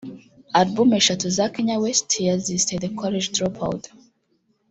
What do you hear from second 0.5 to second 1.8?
Album eshatu za Kanye